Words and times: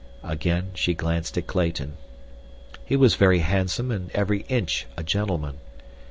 Again 0.23 0.71
she 0.73 0.95
glanced 0.95 1.37
at 1.37 1.45
Clayton. 1.45 1.93
He 2.83 2.95
was 2.95 3.13
very 3.13 3.37
handsome 3.41 3.91
and 3.91 4.09
every 4.15 4.39
inch 4.49 4.87
a 4.97 5.03
gentleman. 5.03 5.57